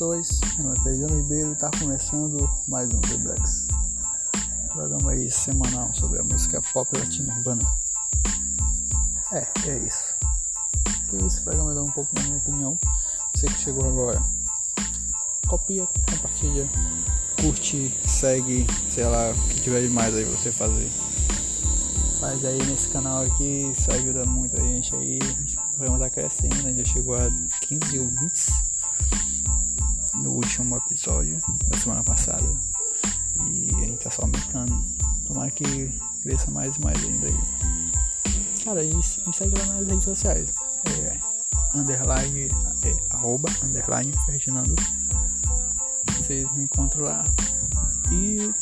[0.00, 3.68] pessoas, meu nome é Fernando Ribeiro e está começando mais um The Blacks.
[4.72, 7.62] Programa aí semanal sobre a música pop latina urbana.
[9.30, 10.14] É, é isso.
[11.10, 12.78] Que esse programa dá um pouco da minha opinião.
[13.34, 14.22] Você que chegou agora,
[15.46, 16.66] copia, compartilha,
[17.38, 20.88] curte, segue, sei lá, o que tiver de mais aí você fazer.
[22.18, 25.18] Faz aí nesse canal aqui, isso ajuda muito a gente aí.
[25.18, 27.30] O programa tá crescendo, a gente já chegou a
[27.60, 28.69] 15 ouvintes
[30.20, 32.46] no último episódio da semana passada.
[33.48, 34.84] E a gente tá só aumentando.
[35.26, 35.92] Tomara que
[36.22, 37.40] cresça mais e mais ainda aí.
[38.64, 40.54] Cara, e me segue lá nas redes sociais.
[40.84, 41.16] É,
[41.74, 42.50] underline,
[42.84, 44.76] é, arroba, underline, Ferdinando.
[46.18, 47.24] Vocês me encontram lá.
[48.12, 48.52] E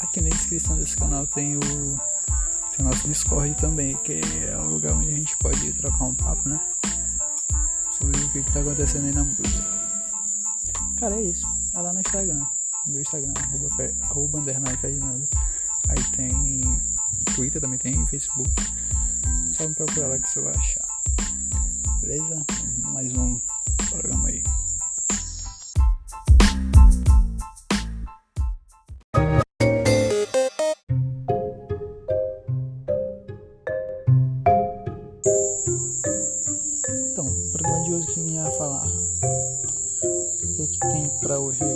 [0.00, 4.68] aqui na descrição desse canal tem o, tem o nosso Discord também, que é o
[4.68, 6.60] lugar onde a gente pode trocar um papo, né?
[7.98, 9.71] Sobre o que, que tá acontecendo aí na música.
[11.02, 11.44] Cara, é isso.
[11.74, 12.46] É lá no Instagram.
[12.86, 13.68] Meu Instagram, arroba,
[14.04, 15.28] arroba underline.
[15.88, 16.32] Aí tem
[17.34, 18.48] Twitter também tem, Facebook.
[19.52, 20.86] Só me procurar lá que você vai achar.
[22.02, 22.46] Beleza?
[22.92, 23.36] Mais um
[23.90, 24.44] programa aí.
[37.10, 38.86] Então, o programa de hoje que ia falar.
[40.62, 41.10] O que, tem
[41.40, 41.58] hoje.
[41.58, 41.71] que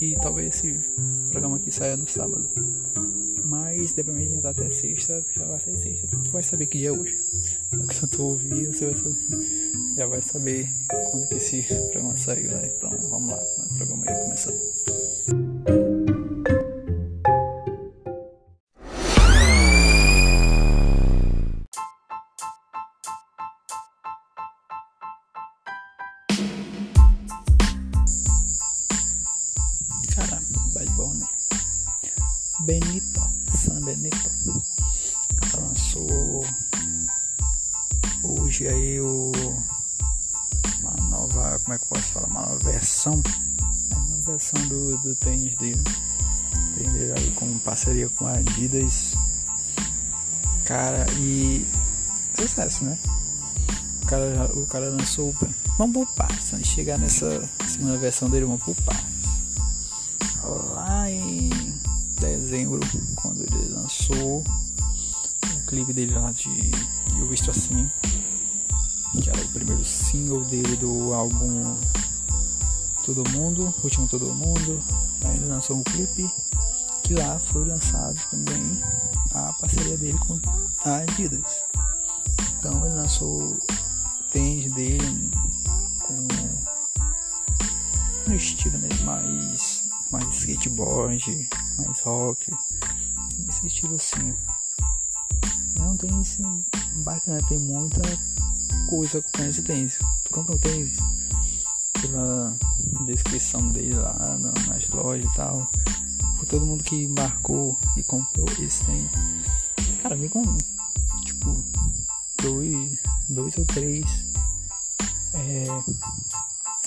[0.00, 0.78] E talvez esse
[1.30, 2.48] programa aqui saia no sábado.
[3.44, 6.06] Mas dependendo de entrar até sexta, já vai sair sexta.
[6.06, 7.18] Tu vai saber que dia é hoje.
[7.70, 10.68] Quando tô ouvindo, você vai saber, já vai saber
[11.10, 12.72] quando que esse programa saiu, né?
[12.76, 15.07] Então vamos lá, o programa aí começando.
[45.58, 45.82] Do tênis dele.
[46.76, 49.14] Tênis dele aí com parceria com a Adidas.
[50.64, 51.66] Cara, e
[52.34, 52.98] sucesso, né?
[54.02, 55.34] O cara, o cara lançou.
[55.76, 59.18] Vamos por partes, antes de chegar nessa segunda versão dele, vamos por partes.
[60.74, 61.50] Lá em
[62.20, 62.80] dezembro,
[63.16, 66.70] quando ele lançou o clipe dele lá de
[67.18, 67.88] Eu Visto Assim,
[69.22, 71.76] que era o primeiro single dele do álbum
[73.14, 74.84] Todo Mundo, Último Todo Mundo.
[75.24, 76.30] Ele lançou um clipe
[77.02, 78.82] que lá foi lançado também
[79.32, 80.38] a parceria dele com
[80.84, 81.64] a Adidas.
[82.58, 83.56] Então ele lançou
[84.30, 85.30] tênis dele
[86.02, 86.28] com
[88.26, 91.48] no estilo mesmo mais mais skateboard,
[91.78, 92.52] mais rock,
[93.48, 94.34] esse estilo assim.
[95.78, 96.42] Não tem esse
[96.96, 98.02] bacana, tem muita
[98.90, 99.98] coisa com esse tênis.
[100.24, 100.98] Tu compra um tênis
[102.00, 102.56] pela
[103.04, 105.70] descrição dele lá nas lojas e tal.
[106.36, 109.10] Foi todo mundo que embarcou e comprou esse tênis.
[110.02, 110.42] Cara, vem com
[111.24, 111.64] tipo
[112.42, 112.98] dois,
[113.28, 114.04] dois ou três
[115.34, 115.66] é,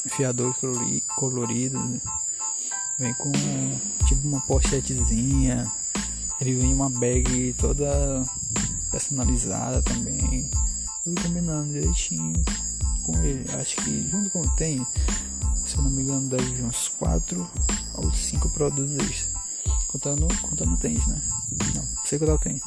[0.08, 0.56] fiadores
[1.18, 2.02] coloridos.
[2.98, 3.31] Vem com
[4.08, 5.72] tipo uma pochetezinha.
[6.40, 8.24] Ele vem uma bag toda
[8.90, 10.50] personalizada também.
[11.04, 12.34] Tudo combinando direitinho
[13.04, 13.46] com ele.
[13.60, 14.86] Acho que junto com o se
[15.81, 17.50] eu não me engano, deve uns 4
[17.95, 19.30] ou 5 produtos.
[19.88, 21.22] Contando, contando o tênis, né?
[21.75, 22.62] Não, sei contar o tênis.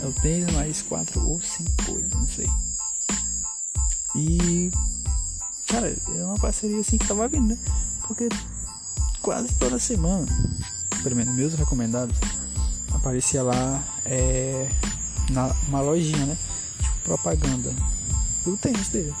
[0.00, 2.48] É o tênis mais 4 ou 5 coisas, não sei.
[4.16, 4.70] E.
[5.68, 7.58] Cara, é uma parceria assim que tava vindo, né?
[8.06, 8.28] Porque
[9.20, 10.26] quase toda semana,
[11.02, 12.16] pelo menos meus recomendados,
[12.92, 14.68] aparecia lá é,
[15.30, 16.38] na uma lojinha, né?
[16.80, 17.72] Tipo propaganda
[18.44, 19.14] do tênis dele.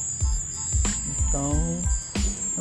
[1.28, 1.52] Então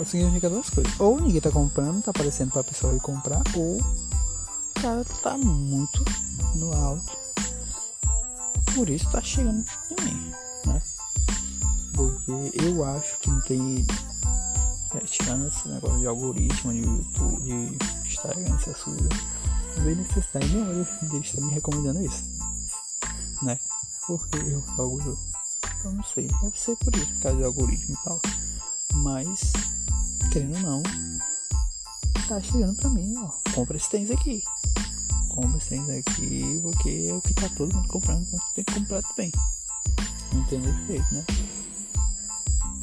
[0.06, 1.00] significa duas coisas.
[1.00, 6.04] Ou ninguém tá comprando, tá aparecendo pra pessoa ir comprar, ou o cara tá muito
[6.56, 7.18] no alto.
[8.76, 10.32] Por isso tá chegando em mim,
[10.66, 10.82] né?
[11.94, 12.32] Porque
[12.64, 13.86] eu acho que não tem.
[14.94, 19.10] É, tirando esse negócio de algoritmo, de YouTube, de Instagram, essas coisas.
[19.76, 22.24] Não vem necessidade nenhuma de estar me recomendando isso.
[23.42, 23.60] Né?
[24.06, 25.18] Porque eu algo.
[25.84, 26.28] Eu não sei.
[26.42, 28.22] Deve ser por isso, por causa do algoritmo e tal.
[28.94, 29.52] Mas,
[30.32, 30.84] querendo ou não,
[32.28, 33.32] tá chegando pra mim, ó.
[33.54, 34.44] Compra esse tênis aqui.
[35.30, 38.74] Compra esse tênis aqui, porque é o que tá todo mundo comprando, então tem que
[38.74, 39.32] comprar também.
[40.34, 41.26] Não tem defeito, né?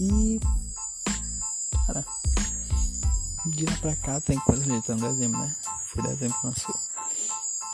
[0.00, 0.41] E.
[1.87, 2.05] Cara.
[3.47, 4.87] De lá pra cá tem quantos meses?
[4.87, 5.55] Tá no dezembro, né?
[5.88, 6.75] Foi dezembro que lançou.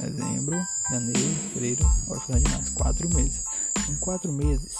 [0.00, 0.56] Dezembro,
[0.90, 2.73] janeiro, fevereiro, agora final de março.
[2.73, 3.44] Quatro meses.
[3.88, 4.73] Em quatro meses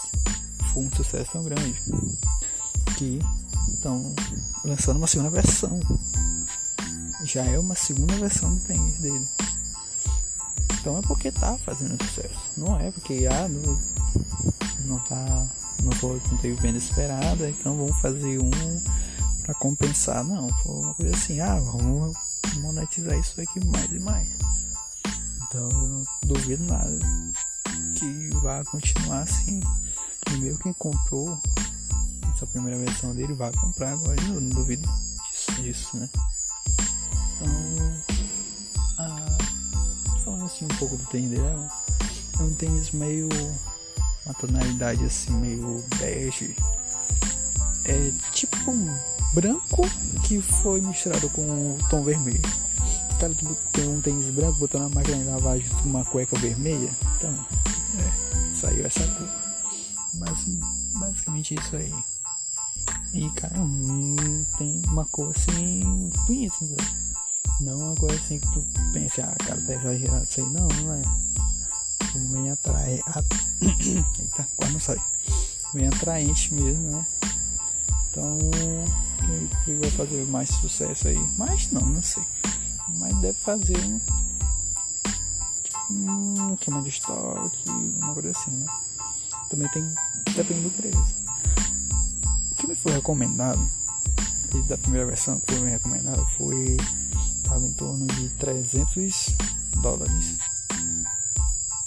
[0.73, 1.81] foi um sucesso tão grande
[2.97, 3.21] que
[3.81, 4.15] estão
[4.63, 5.81] lançando uma segunda versão.
[7.25, 9.27] Já é uma segunda versão do tênis dele.
[10.79, 12.39] Então é porque tá fazendo sucesso.
[12.57, 13.81] Não é porque ah, não,
[14.85, 15.47] não tá.
[15.83, 18.51] Não, foi, não teve venda esperada, então vamos fazer um
[19.43, 20.23] para compensar.
[20.25, 22.17] Não, foi uma coisa assim, ah, vamos
[22.59, 24.29] monetizar isso aqui mais e mais.
[25.45, 26.99] Então eu não duvido nada
[27.95, 29.61] que vai continuar assim.
[30.33, 31.41] E meio quem comprou
[32.41, 34.89] essa primeira versão dele vai comprar agora, eu não duvido
[35.31, 36.09] disso, disso né?
[37.37, 38.03] Então,
[38.99, 39.39] ah,
[40.25, 41.69] falando assim um pouco do tênis dele, é um,
[42.39, 43.29] é um tênis meio.
[44.25, 46.57] uma tonalidade assim, meio bege.
[47.85, 48.87] É tipo um
[49.35, 49.83] branco
[50.27, 52.41] que foi misturado com um tom vermelho.
[53.13, 56.91] O cara que tem um tênis branco, botou na máquina de lavagem uma cueca vermelha.
[57.19, 57.47] Então,
[57.99, 59.29] é, saiu essa cor.
[60.15, 60.45] Mas
[60.95, 61.93] basicamente isso aí.
[63.13, 66.57] E cara, hum, tem uma cor assim bonita?
[67.61, 70.51] Não uma coisa assim que tu pensa, ah, cara, tá exagerado isso aí.
[70.51, 71.03] Não, não é.
[72.31, 73.03] Bem atrai.
[73.07, 73.23] A...
[73.61, 75.03] Eita, quase não sai.
[75.75, 77.07] Bem atraente mesmo, né?
[78.11, 78.39] Então,
[79.65, 81.19] quem vai fazer mais sucesso aí?
[81.37, 82.23] Mas não, não sei.
[82.97, 83.79] Mas deve fazer
[85.91, 88.67] um, um queima de estoque, uma coisa assim, né?
[89.49, 89.83] Também tem.
[90.35, 91.20] Depende do preço que
[92.83, 93.61] foi recomendado,
[94.67, 96.77] da primeira versão que foi me recomendado, foi.
[97.37, 99.35] Estava em torno de 300
[99.83, 100.39] dólares.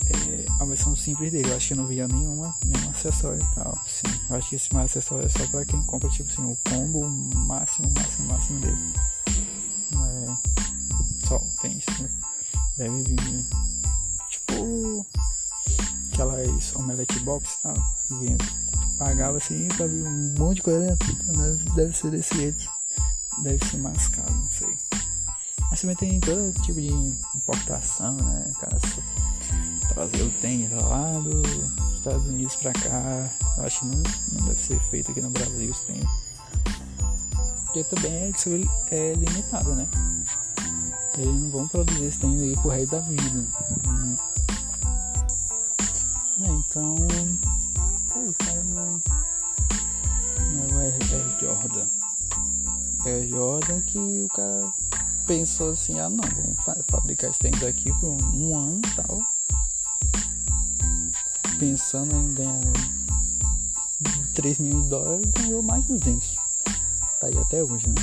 [0.06, 3.80] É, a versão simples dele, eu acho que não via nenhuma, nenhum acessório e tal.
[3.88, 6.58] Sim, eu acho que esse mais acessório é só para quem compra, tipo assim, o
[6.70, 8.94] combo máximo, máximo, máximo dele.
[9.92, 10.38] Não é
[11.26, 12.10] só tem isso, né?
[12.78, 13.46] Deve vir,
[16.74, 17.76] aquelas omelette box tal,
[18.98, 20.98] pagava assim pra ver um monte de coisa
[21.76, 22.70] Deve ser desse jeito.
[23.42, 24.78] Deve ser mais caro, não sei.
[25.70, 26.94] Mas também tem todo tipo de
[27.36, 28.52] importação, né?
[28.60, 28.78] Cara,
[29.90, 33.30] trazer o tênis lá dos Estados Unidos pra cá.
[33.58, 34.04] Eu acho que não,
[34.34, 36.10] não deve ser feito aqui no Brasil os tênis.
[37.66, 38.32] Porque também é,
[38.92, 39.88] é limitado, né?
[41.18, 43.46] Eles não vão produzir esse tênis aí pro resto da vida.
[46.76, 46.96] É, então
[48.12, 49.02] Pô, o cara não.
[50.82, 51.88] É, é Jordan.
[53.06, 54.74] É Jordan que o cara
[55.28, 59.22] pensou assim, ah não, vamos fabricar esse tênis aqui por um, um ano e tal.
[61.60, 62.62] Pensando em ganhar
[64.34, 66.36] 3 mil dólares, ganhou mais de 200.
[67.20, 67.96] Tá aí até hoje, né?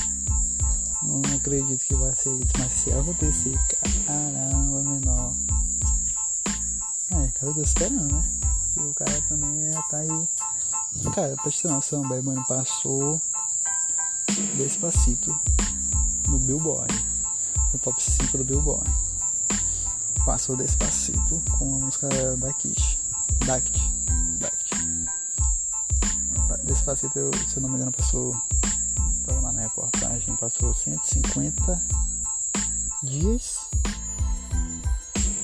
[1.03, 3.59] Não acredito que vai ser isso, mas se acontecer,
[4.07, 5.35] caramba, menor.
[7.11, 8.50] É, cara, eu tô esperando, né?
[8.77, 10.29] E o cara também é, tá aí.
[11.15, 13.21] Cara, pra te ter noção, o Mano passou
[14.57, 15.39] Despacito
[16.29, 16.93] no Billboard.
[17.73, 18.91] No top 5 do Billboard.
[20.25, 22.99] Passou Despacito com a música da Kit.
[23.47, 23.81] Da Kit.
[24.39, 25.07] Da Kit.
[26.65, 28.41] Despacito, se eu não me engano, passou.
[29.27, 31.83] Tava lá na reportagem, passou 150
[33.03, 33.59] dias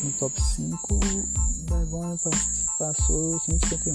[0.03, 1.01] no top 5.
[1.69, 3.95] Bad passou passou 151.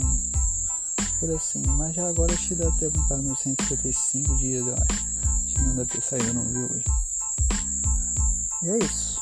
[1.19, 5.05] Por assim, mas já agora acho que deve ter comprado nos 155 dias, eu acho.
[5.45, 6.85] Acho que não deve ter saído, não viu hoje.
[8.63, 9.21] E é isso.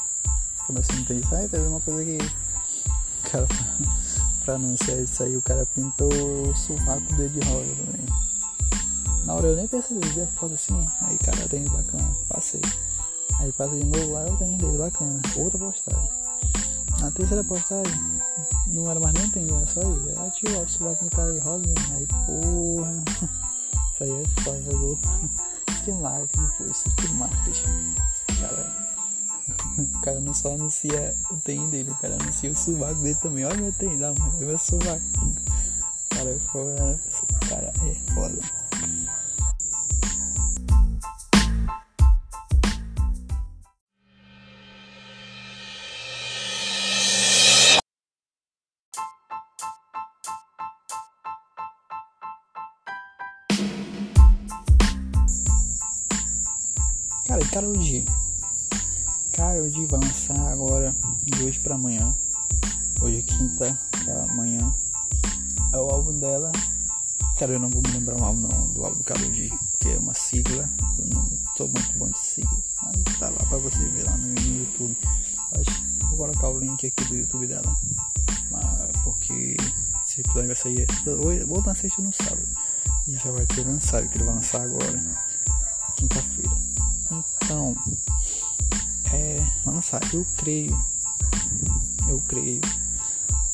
[0.78, 2.18] Assim tem isso, teve uma coisa que.
[3.30, 3.48] Cara,
[4.46, 9.26] pra anunciar isso aí, o cara pintou o sovaco dele de rosa também.
[9.26, 10.88] Na hora eu nem percebi, já foda assim.
[11.02, 12.62] Aí, cara, tem bacana, passei.
[13.40, 15.22] Aí passa de novo lá, eu tenho dele bacana.
[15.36, 16.10] Outra postagem.
[17.00, 17.94] Na terceira postagem,
[18.72, 20.10] não era mais nem entender, era só isso.
[20.10, 21.76] Era ativar o celular com cara de rosinha.
[21.96, 23.04] Aí, porra.
[23.94, 25.00] Isso aí é foda, pegou.
[26.02, 27.96] marketing, pô, street marketing.
[28.40, 28.90] Cara,
[29.78, 33.46] o cara não só anuncia o tem dele, o cara anuncia o sovaco dele também.
[33.46, 35.02] Olha meu tem, dá, mas meu sovaco.
[36.10, 37.00] Cara, é foda, né?
[37.50, 38.40] Cara, é foda.
[57.50, 58.06] Cara, Karol G?
[59.34, 62.16] Karol G vai lançar agora de hoje pra amanhã.
[63.02, 64.72] Hoje é quinta pra amanhã.
[65.74, 66.52] É o álbum dela.
[67.40, 69.90] Cara, eu não vou me lembrar o álbum não, do álbum do Karol G, porque
[69.90, 70.70] é uma sigla.
[71.00, 71.28] Eu não
[71.58, 72.58] sou muito bom de sigla.
[72.84, 74.96] Mas tá lá pra você ver lá no, YouTube.
[75.54, 77.78] Acho, vou colocar o link aqui do YouTube dela.
[78.52, 79.58] Mas, porque
[80.06, 80.88] esse episódio vai sair.
[81.48, 82.48] Vou lançar isso no sábado.
[83.08, 85.29] E já vai ter lançado, que ele vai lançar agora.
[90.14, 90.80] Eu creio,
[92.08, 92.62] eu creio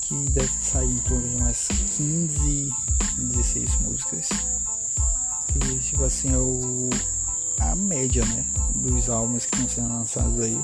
[0.02, 2.74] que deve sair em torno de umas 15,
[3.18, 4.30] 16 músicas.
[5.48, 6.90] Que tipo assim é o,
[7.60, 10.60] a média, né, dos álbuns que estão sendo lançados aí.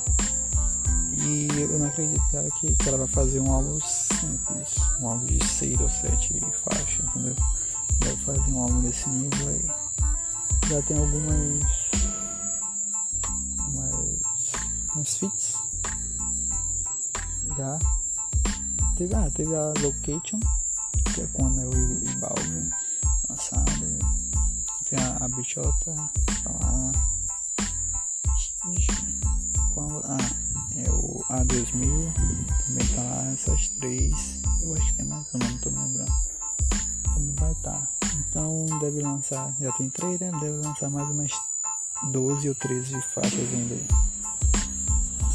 [1.13, 2.21] E eu não acredito
[2.59, 7.05] que, que ela vai fazer um álbum simples, um álbum de 6 ou 7 faixas,
[7.05, 7.35] entendeu?
[7.99, 9.65] Vai fazer um álbum desse nível aí.
[10.69, 11.91] Já tem algumas
[14.95, 15.50] umas fits.
[17.61, 17.77] Já
[18.97, 20.39] teve, ah, teve a Location,
[21.13, 22.71] que é quando eu e o Balvin
[23.29, 23.99] lançado.
[24.89, 25.93] Tem a, a bichota,
[26.43, 26.91] tá lá.
[29.75, 30.17] Quando, ah,
[30.75, 32.13] é o A2000,
[32.65, 34.41] também tá lá, essas três.
[34.63, 36.11] Eu acho que tem mais, eu não tô lembrando.
[37.03, 37.73] Também vai estar.
[37.73, 37.87] Tá.
[38.27, 40.31] Então deve lançar, já tem três, né?
[40.39, 41.31] Deve lançar mais umas
[42.11, 43.75] 12 ou 13 faixas ainda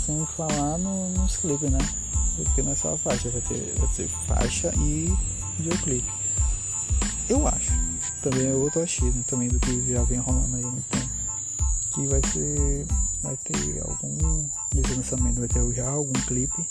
[0.06, 1.78] sem falar no, nos clipes, né?
[2.36, 5.12] Porque não é só a faixa, vai ter, vai ter faixa e
[5.56, 6.10] videoclipe.
[7.28, 7.72] Eu acho.
[8.22, 11.10] Também é outro achismo também do que já vem rolando aí há muito tempo.
[11.92, 12.86] Que vai ser.
[13.22, 14.48] Vai ter algum.
[14.74, 16.68] Nesse lançamento vai ter já algum clipe.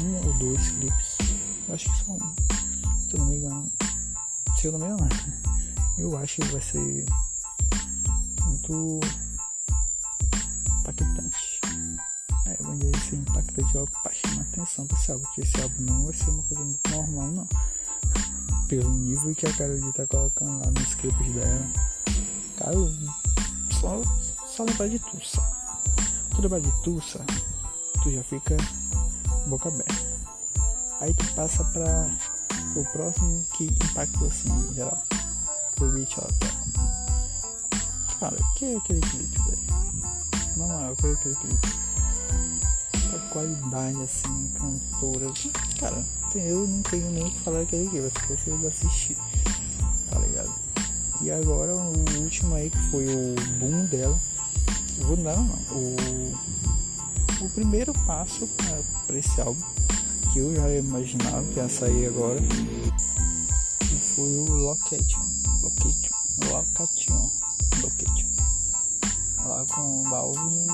[0.00, 1.18] Um ou dois clipes.
[1.68, 2.18] Eu acho que são.
[2.98, 3.72] Se eu não me engano.
[4.56, 5.08] Se eu não me engano,
[5.98, 7.06] eu acho que vai ser
[8.46, 9.00] muito
[10.80, 11.60] impactante
[12.46, 14.12] é, ser impactante logo pra
[14.60, 17.48] atenção pra esse álbum, porque esse álbum não vai ser uma coisa muito normal, não.
[18.68, 21.66] Pelo nível que a Carol tá colocando lá nos clipes dela.
[22.56, 22.72] Cara,
[23.80, 24.02] só,
[24.46, 25.40] só lembrar de Tussa.
[26.30, 27.24] Tu lembrar de Tussa,
[28.02, 28.56] tu já fica
[29.46, 29.94] boca aberta.
[31.00, 32.10] Aí tu passa pra
[32.76, 35.02] o próximo que impactou assim em geral.
[35.76, 36.50] Foi Beach Hotel.
[38.20, 39.60] Cara, que é aquele clipe, velho?
[40.56, 41.89] Não é, foi aquele clipe
[43.30, 45.32] qualidade assim, cantora.
[45.78, 49.16] Cara, eu não tenho nem o que falar aquele aqui, vai ser vocês assistir,
[50.10, 50.52] tá ligado?
[51.22, 54.18] E agora o último aí que foi o boom dela.
[55.06, 56.34] Boom dela não, o,
[57.44, 58.48] o primeiro passo
[59.06, 59.60] para esse álbum
[60.32, 62.40] que eu já imaginava que ia sair agora
[64.14, 65.20] foi o Location.
[65.62, 66.14] Location.
[66.50, 67.30] Location.
[67.82, 68.28] Location.
[69.46, 70.66] Lá com o Balvin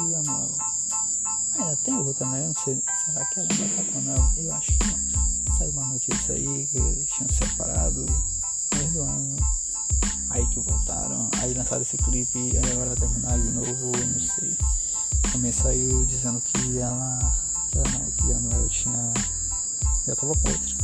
[1.85, 2.47] tem outra, né?
[2.47, 4.41] Não sei, será que ela ainda tá com?
[4.41, 5.57] Eu acho que não.
[5.57, 9.37] Saiu uma notícia aí que eles tinham separado no do ano.
[10.31, 14.57] Aí que voltaram, aí lançaram esse clipe, aí agora terminaram de novo, não sei.
[15.33, 17.37] Também saiu dizendo que ela.
[17.71, 19.15] Que ela não, que a Noel tinha.
[20.07, 20.77] Já tava com outra.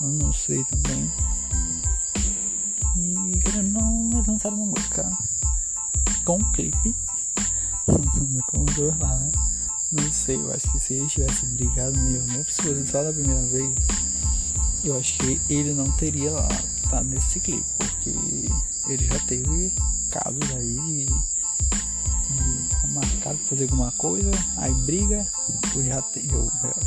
[0.00, 1.10] Eu não sei também.
[2.96, 5.10] E não, eles lançaram uma música
[6.24, 6.94] com um clipe
[8.42, 9.32] como dois lá, né?
[9.92, 12.44] Não sei, eu acho que se ele tivesse brigado mesmo, né?
[12.48, 13.70] Se fosse só da primeira vez,
[14.84, 16.48] eu acho que ele não teria lá
[16.90, 18.10] tá nesse clipe, porque
[18.88, 19.72] ele já teve
[20.10, 25.26] casos aí de, de tá marcado pra fazer alguma coisa, aí briga,
[25.74, 26.22] eu já, te,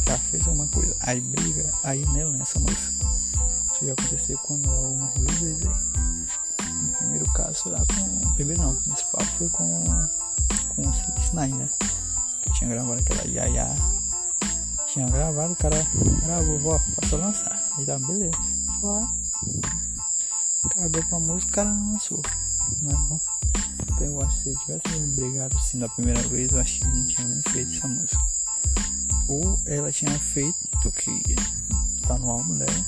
[0.05, 3.07] já fez alguma coisa, aí briga, aí nele nessa música.
[3.73, 6.26] Isso já aconteceu quando eu umas duas vezes aí.
[7.37, 8.33] Caso lá com.
[8.33, 9.83] Primeiro não, o principal foi com
[10.77, 11.69] com o 69, né?
[12.41, 13.67] Que tinha gravado aquela Yaya.
[14.91, 15.75] Tinha gravado, o cara
[16.23, 17.63] gravou, ó, passou a lançar.
[17.77, 18.31] Aí tá, beleza.
[18.81, 19.13] Foi lá.
[20.65, 22.21] Acabou com a música, o cara não lançou.
[22.81, 23.21] Não.
[23.83, 27.07] Então eu acho que se tivesse brigado assim da primeira vez, eu acho que não
[27.07, 28.21] tinha nem feito essa música.
[29.27, 31.11] Ou ela tinha feito, porque
[32.07, 32.85] tá no álbum dela.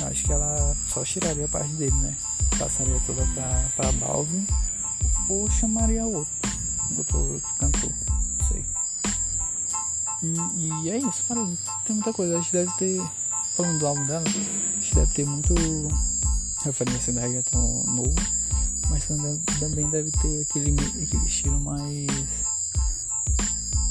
[0.00, 2.16] Eu acho que ela só tiraria a parte dele, né?
[2.60, 4.46] Passaria toda pra, pra Balvin
[5.30, 6.30] ou chamaria outro,
[6.98, 7.90] outro, outro cantor,
[8.38, 8.64] não sei.
[10.22, 11.48] E, e é isso, cara,
[11.86, 12.36] tem muita coisa.
[12.36, 13.02] A gente deve ter,
[13.56, 15.54] falando do álbum dela, a gente deve ter muito
[16.62, 18.14] referência da reggaeton novo,
[18.90, 22.06] mas também deve ter aquele, aquele estilo mais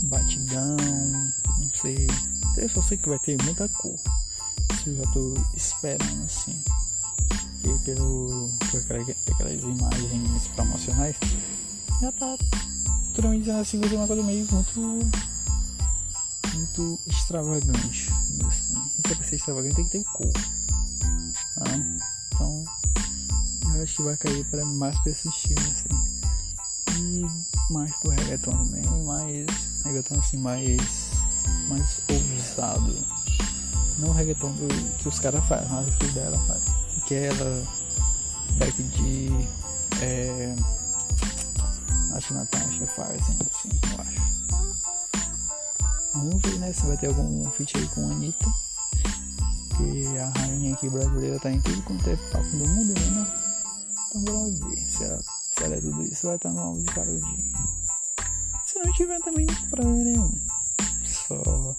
[0.03, 0.77] batidão,
[1.57, 2.07] não sei.
[2.55, 3.97] Eu só sei que vai ter muita cor.
[4.73, 6.61] Isso eu já tô esperando assim.
[7.63, 11.15] E pelo, por aquelas imagens promocionais
[12.01, 12.37] já tá
[13.29, 14.79] me dizendo assim uma coisa meio muito
[16.53, 18.09] muito extravagante.
[18.47, 18.75] Assim.
[19.03, 20.31] É pra ser extravagante tem que ter cor.
[20.31, 21.65] Tá?
[22.27, 22.63] Então
[23.75, 25.89] eu acho que vai cair para mais pra esse estilo assim.
[27.01, 29.45] E mais pro reggaeton também, mais
[29.83, 31.11] reggaeton assim mais
[31.67, 32.95] mais ousado.
[33.97, 34.53] Não o reggaeton
[34.99, 36.61] que os caras fazem, mas que dela faz.
[37.09, 37.67] Que é ela
[38.59, 39.29] back de
[39.99, 40.55] é,
[42.13, 44.21] acho que Natasha faz assim, eu acho.
[46.13, 48.53] Vamos ver né, se vai ter algum feat aí com a Anitta.
[49.75, 53.27] Que a rainha aqui brasileira tá em tudo quanto é papo do mundo, né?
[54.09, 56.93] Então vamos ver se ela, se ela é tudo isso, vai estar no álbum de
[56.93, 57.51] Karol G.
[58.67, 60.31] Se não tiver também, problema nenhum.
[61.03, 61.75] Só,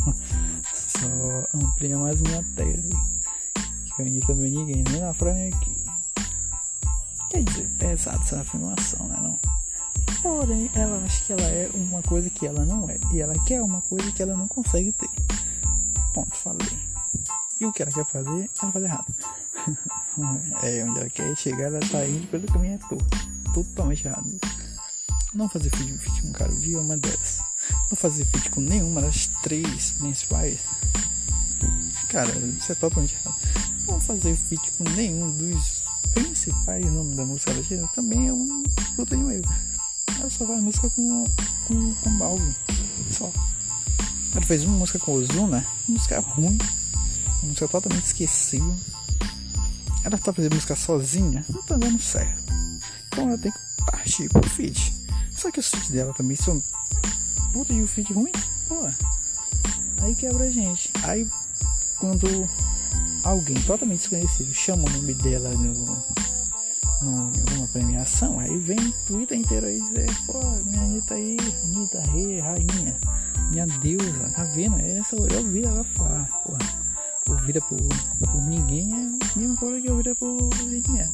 [0.72, 3.13] só amplia mais minha tese.
[3.96, 5.76] Que a Anitta não é ninguém, nem na nem aqui.
[7.30, 9.38] Quer dizer, pesado essa afirmação, né não?
[10.22, 12.98] Porém, ela acha que ela é uma coisa que ela não é.
[13.12, 15.10] E ela quer uma coisa que ela não consegue ter.
[16.12, 16.78] Ponto, falei.
[17.60, 19.14] E o que ela quer fazer, ela faz errado.
[20.62, 23.04] é, onde ela quer chegar, ela tá indo pelo caminho todo.
[23.52, 24.40] Totalmente errado.
[25.34, 27.40] Não fazer feed, feed com G é uma delas.
[27.90, 30.60] Não fazer feed com nenhuma das três principais.
[32.08, 33.36] Cara, isso é totalmente errado.
[33.86, 39.14] Não fazer feed com nenhum dos principais nomes da música latina também é um de
[39.16, 39.54] um erro.
[40.18, 41.24] Ela só faz música com,
[41.66, 42.54] com, com Balvin.
[43.10, 43.30] Só.
[44.32, 46.58] Ela fez uma música com Ozuna, música ruim,
[47.42, 48.74] uma música totalmente esquecível
[50.04, 52.52] ela tá fazendo música sozinha, não tá dando certo.
[53.08, 53.58] Então ela tem que
[53.90, 54.94] partir pro feat.
[55.34, 56.62] Só que os feats dela também são.
[57.52, 58.30] Puta, e o feat ruim?
[58.68, 58.86] Pô.
[60.02, 60.90] Aí quebra a gente.
[61.04, 61.26] Aí
[61.98, 62.46] quando
[63.24, 65.72] alguém totalmente desconhecido chama o nome dela no,
[67.02, 71.36] no, em alguma premiação, aí vem o Twitter inteiro aí dizer, pô, minha Anitta aí,
[71.64, 72.96] Anitta, rei, rainha,
[73.50, 74.78] minha deusa, tá vendo?
[74.78, 76.84] Essa eu ouvi ela falar, porra
[77.28, 81.10] ouvida por, por ninguém é a mesma coisa que ouvida por ninguém.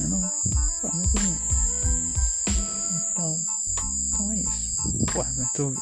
[0.00, 0.30] Não, não, não
[0.80, 1.38] por ninguém.
[3.12, 3.40] Então,
[4.06, 4.68] então é isso.
[5.12, 5.74] Pô, mas tu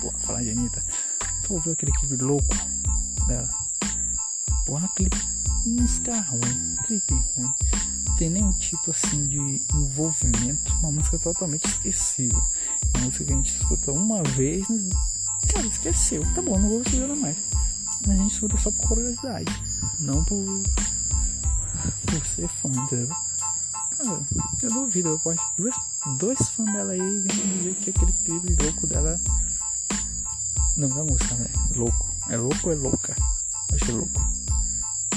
[0.00, 0.84] pô, falar de Anitta,
[1.42, 2.54] tu ouviu aquele clipe louco
[3.26, 3.48] dela?
[4.70, 5.18] Porra, clipe
[5.66, 7.52] música ruim, clipe ruim.
[8.06, 12.40] Não tem nenhum tipo assim de envolvimento, uma música totalmente esquecível.
[12.94, 14.64] Uma música que a gente escuta uma vez,
[15.52, 16.22] cara, esqueceu.
[16.36, 17.36] Tá bom, não vou escutar mais
[18.06, 19.52] a gente escuta só por curiosidade,
[19.98, 20.62] não por,
[22.06, 23.08] por ser fã, entendeu?
[23.96, 24.20] Cara,
[24.62, 25.74] eu duvido, eu posso dois,
[26.16, 29.20] dois fãs dela aí vêm dizer que aquele clipe louco dela.
[30.76, 31.50] Não da música, né?
[31.74, 32.08] Louco.
[32.28, 33.16] É louco ou é louca?
[33.72, 34.39] Acho é louco.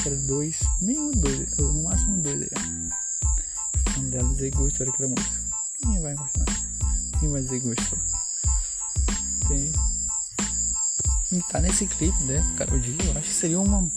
[0.05, 2.49] Era dois, meio dois, ou no máximo dois aí.
[3.93, 5.39] Fã dela dizer que gostou daquela música.
[5.83, 6.45] Ninguém vai gostar.
[7.13, 7.99] Ninguém vai dizer que gostou.
[9.47, 9.71] Tem
[11.33, 12.45] e tá nesse clipe, né?
[12.55, 13.89] Carol G, eu acho que seria uma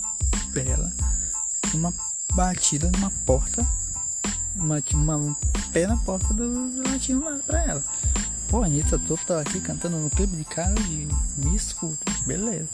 [0.55, 0.90] bela,
[1.75, 1.92] uma
[2.33, 3.66] batida numa porta,
[4.55, 5.37] uma, uma
[5.71, 7.85] pé na porta do latino lá pra ela.
[8.49, 12.71] Pô, a Anitta toda aqui cantando no clipe de Carol G, me escuta, beleza.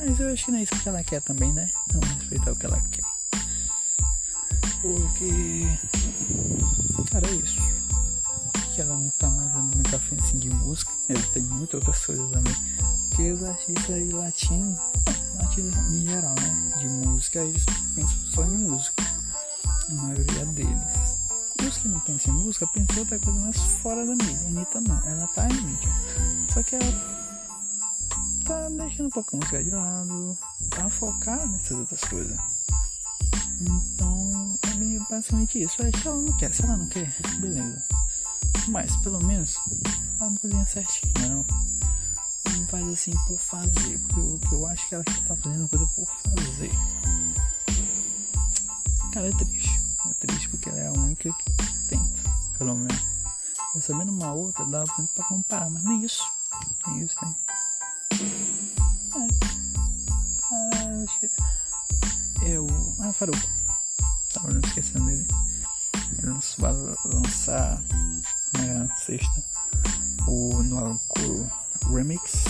[0.00, 1.70] Mas eu acho que não é isso que ela quer também, né?
[1.92, 3.04] Não respeitar o que ela quer.
[4.80, 5.66] Porque.
[7.10, 7.60] Cara, é isso.
[8.74, 10.90] Que ela não tá mais muito afim assim de música.
[11.08, 12.54] Ela tem muitas outras coisas também
[13.20, 14.78] porque os artistas aí latinos,
[15.38, 16.78] latinos em geral, né?
[16.78, 19.04] De música, eles pensam só em música.
[19.90, 20.82] A maioria deles.
[21.60, 24.38] E os que não pensam em música pensam outra coisa mais fora da mídia.
[24.42, 25.90] A Anitta não, ela tá em mídia.
[26.54, 27.29] Só que ela
[28.50, 30.38] tá deixando um pouco a música de lado,
[30.70, 32.36] tá focada nessas outras coisas.
[33.60, 35.76] Então é meio basicamente isso.
[35.76, 37.84] Se ela não quer, se ela não quer, beleza.
[38.66, 39.56] Mas pelo menos
[40.18, 41.44] ela não cozinha certinho, não
[42.58, 46.06] não faz assim por fazer, porque eu, eu acho que ela tá fazendo coisa por
[46.06, 46.72] fazer.
[49.12, 49.80] Cara, é triste.
[50.08, 51.52] É triste porque ela é a única que
[51.88, 53.06] tenta, pelo menos.
[53.80, 54.82] Sabendo uma outra, dá
[55.14, 56.24] pra comparar, mas nem isso.
[56.88, 57.49] Nem isso tem.
[63.12, 63.38] Faruco.
[64.32, 65.26] Tava não esquecendo dele.
[66.18, 66.68] Ele lançou,
[68.98, 69.44] sexta.
[70.26, 71.00] O no
[71.92, 72.44] Remix.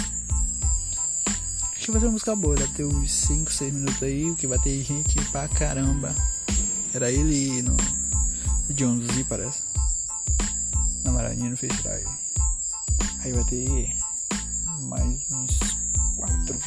[1.75, 4.46] Acho que vai ser uma música boa, deve ter uns 5, 6 minutos aí, que
[4.46, 6.14] vai ter gente pra caramba.
[6.92, 7.77] Era ele no
[8.70, 9.62] John Z, parece.
[11.05, 12.07] Na Maranhão no Freestyle.
[13.20, 13.96] Aí vai ter
[14.81, 15.59] mais uns
[16.16, 16.59] 4.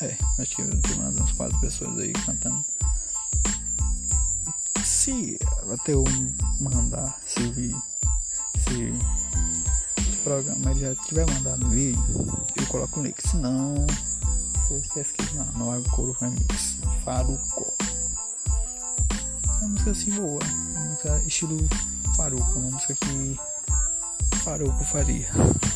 [0.00, 2.64] É, acho que tem mais uns 4 pessoas aí cantando.
[5.02, 5.36] Se
[5.68, 6.04] até eu
[6.60, 8.94] mandar se se,
[9.98, 12.00] esse programa ele já tiver mandado vídeo,
[12.54, 13.20] eu coloco o link.
[13.20, 13.84] Se não,
[14.54, 17.74] vocês pesquisam no Agro Remix Faruco.
[19.44, 21.68] É uma música assim boa, uma música estilo
[22.14, 23.40] Faruco, uma música que
[24.44, 25.26] Faruco faria.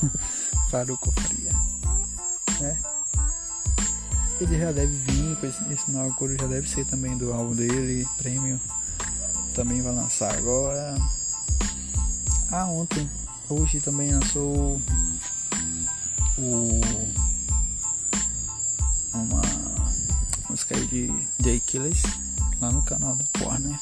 [0.70, 1.50] Faruco faria,
[2.60, 2.80] né?
[4.40, 8.60] Ele já deve vir, pois esse novo já deve ser também do álbum dele, prêmio.
[9.56, 10.94] Também vai lançar agora.
[12.52, 13.10] Ah, ontem,
[13.48, 14.78] hoje também lançou
[16.36, 16.80] o
[19.14, 19.40] uma
[20.50, 22.02] música aí de Jay Killers
[22.60, 23.80] lá no canal da Warner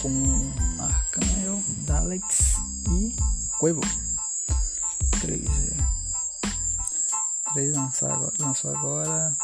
[0.00, 0.10] com
[0.82, 2.56] Arcanel, Daleks
[2.90, 3.14] e
[3.60, 3.82] Quavo.
[5.20, 5.76] Três, é.
[7.52, 9.36] Três lançou agora, lançou agora.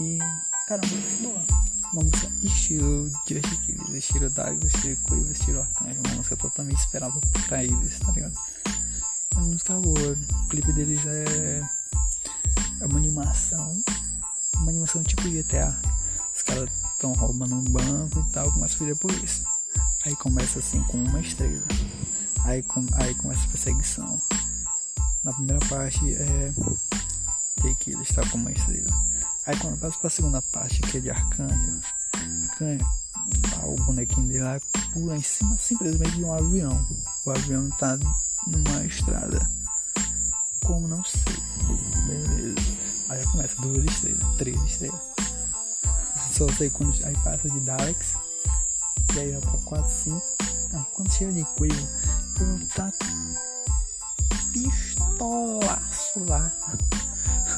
[0.00, 0.18] E
[0.66, 1.69] caramba, muito boa.
[1.92, 6.00] Uma música estilo Just Killers, estilo Dago, estilo Quavo, estilo Arcanjo.
[6.06, 8.38] Uma música totalmente esperável pra eles, tá ligado?
[9.34, 10.18] É uma música boa.
[10.44, 11.68] O clipe deles é,
[12.80, 13.82] é uma animação.
[14.54, 15.76] Uma animação tipo GTA.
[16.32, 19.44] Os caras estão roubando um banco e tal, começa a vir a polícia.
[20.06, 21.66] Aí começa assim com uma estrela.
[22.44, 24.22] Aí, com, aí começa a perseguição.
[25.24, 26.52] Na primeira parte é.
[27.60, 28.90] Tem que ele está com uma estrela.
[29.50, 31.80] Aí quando passa pra segunda parte, que é de arcanjo.
[32.50, 32.86] Arcanjo,
[33.64, 34.60] o bonequinho dele lá
[34.92, 36.86] pula em cima simplesmente de um avião.
[37.26, 37.98] O avião tá
[38.46, 39.50] numa estrada.
[40.64, 41.20] Como não sei.
[42.06, 42.60] Beleza.
[43.08, 45.00] Aí começa duas estrelas, três estrelas.
[46.30, 46.94] Só sei quando.
[47.04, 48.14] Aí passa de Daleks.
[49.16, 50.22] E aí vai pra 4, 5.
[50.74, 51.88] Aí quando chega de Quavo,
[52.38, 52.92] Quavo tá
[54.52, 56.52] pistolaço lá.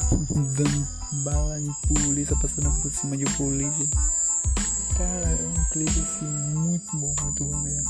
[0.57, 3.87] Dando bala de polícia, passando por cima de polícia.
[4.97, 7.89] Cara, é um clipe assim muito bom, muito bom mesmo.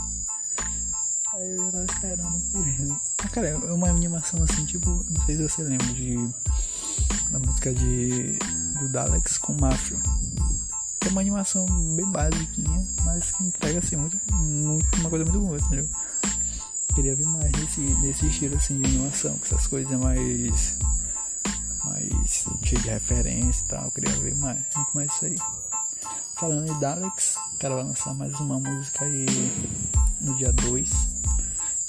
[1.34, 2.96] Aí eu já tava esperando por ele.
[3.32, 6.16] Cara, é uma animação assim, tipo, não sei se você lembra de.
[7.32, 8.38] Da música de.
[8.80, 9.98] do Daleks com Mafia.
[11.06, 15.58] É uma animação bem basiquinha, mas que entrega assim muito, muito uma coisa muito boa,
[15.58, 15.90] entendeu?
[16.96, 20.78] Queria ver mais nesse, nesse estilo assim de animação, com essas coisas mais.
[22.74, 23.86] Cheio de referência e tal.
[23.86, 25.36] Eu queria ver mais, muito mais isso aí.
[26.36, 29.26] Falando de Daleks, o cara vai lançar mais uma música aí
[30.22, 30.92] no dia 2.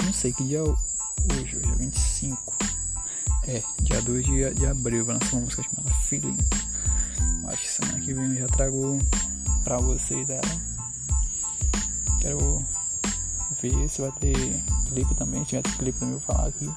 [0.04, 2.54] Não sei que dia é hoje, hoje é 25.
[3.46, 6.36] É, dia 2 de, de abril vai lançar uma música chamada Feeling.
[7.48, 8.98] Acho que semana que vem eu já trago
[9.64, 10.42] pra vocês ela.
[12.20, 12.64] Quero
[13.60, 14.36] ver se vai ter
[14.88, 15.40] clipe também.
[15.44, 16.70] Se tiver clipe também eu vou falar aqui.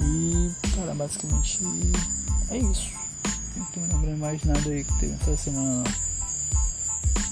[0.00, 1.60] E, cara, basicamente
[2.50, 3.01] é isso.
[3.56, 5.84] Não tô lembrando mais nada aí que teve essa semana não.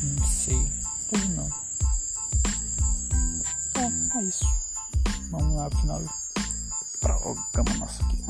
[0.02, 0.72] Não sei.
[1.08, 1.50] Teve não.
[3.76, 4.46] É, é isso.
[5.30, 6.02] Vamos lá pro final
[7.00, 8.29] programa nosso aqui.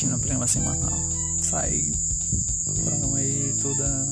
[0.00, 0.98] Repetindo o programa semanal,
[1.42, 1.92] sai
[2.64, 4.08] programa aí toda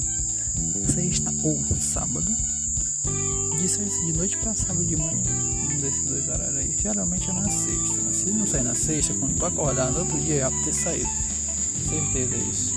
[0.87, 2.27] sexta ou sábado,
[3.59, 5.22] de sexta de noite para sábado de manhã,
[5.72, 6.77] um desses dois horários aí.
[6.79, 10.18] Geralmente é na sexta, mas se não sair na sexta, quando tu acordar no outro
[10.20, 11.09] dia é pra ter saído,
[11.88, 12.74] certeza é isso.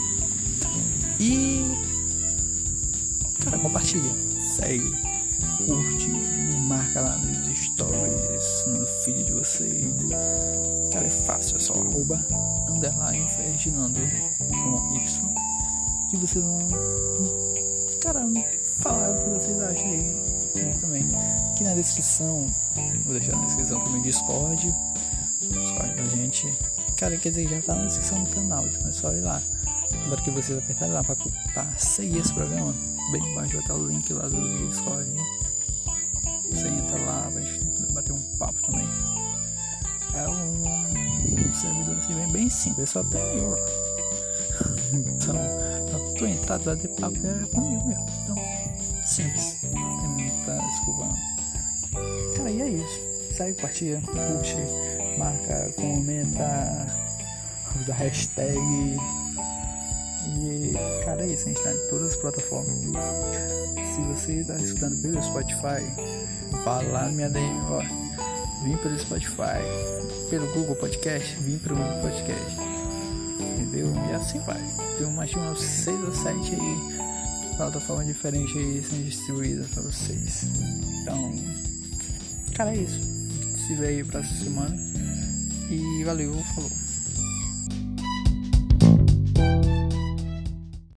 [1.19, 1.63] E,
[3.43, 4.12] cara, compartilha,
[4.56, 4.89] segue,
[5.65, 6.12] curte,
[6.72, 9.94] marca lá nos stories, no feed de vocês.
[10.94, 12.26] Cara, é fácil, é só arroba
[12.70, 14.00] underline Ferdinando
[14.40, 15.34] com Y.
[16.10, 16.68] Que vocês vão,
[18.00, 18.26] cara,
[18.78, 20.16] falar o que vocês acham aí
[20.80, 21.06] também.
[21.52, 22.50] Aqui na descrição,
[23.04, 24.74] vou deixar na descrição também o Discord,
[25.42, 26.54] Discord da gente.
[26.96, 29.42] Cara, quer dizer, já tá na descrição do canal, então é só ir lá.
[30.06, 31.18] Agora que vocês apertarem lá pra,
[31.54, 32.74] pra seguir esse programa,
[33.12, 35.41] bem embaixo vai estar o link lá do Discord.
[36.52, 37.44] Você entra lá, vai
[37.92, 38.88] bater um papo também.
[40.14, 43.58] É um servidor assim bem, bem simples, só tem eu lá.
[44.94, 45.36] Então,
[45.90, 48.06] pra tu entrar, tu vai ter papo é comigo mesmo.
[48.24, 48.36] Então,
[49.06, 49.58] simples.
[49.62, 52.46] Tem muita desculpa não.
[52.46, 53.02] Aí é isso.
[53.34, 54.58] Segue, compartilha, curte,
[55.18, 56.88] marca, comenta,
[57.82, 58.58] usa hashtag.
[60.28, 60.74] E,
[61.06, 61.46] cara, é isso.
[61.46, 62.76] A gente tá em todas as plataformas.
[63.96, 65.84] Se você tá escutando pelo Spotify,
[66.64, 67.82] fala lá na minha DM, ó.
[68.64, 69.62] Vim pelo Spotify,
[70.30, 72.58] pelo Google Podcast, vim pelo Google Podcast.
[73.40, 73.94] Entendeu?
[74.10, 74.62] E assim vai.
[74.98, 80.44] Tem mais de umas 6 ou 7 aí, plataformas diferentes aí sendo distribuídas pra vocês.
[81.02, 81.34] Então,
[82.54, 83.00] cara, é isso.
[83.66, 84.76] Se vê aí pra essa semana.
[85.70, 86.81] E valeu, falou.